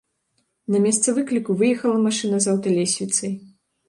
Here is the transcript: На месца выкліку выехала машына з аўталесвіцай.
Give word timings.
На 0.75 0.79
месца 0.85 1.13
выкліку 1.17 1.55
выехала 1.59 1.97
машына 2.07 2.39
з 2.47 2.51
аўталесвіцай. 2.55 3.37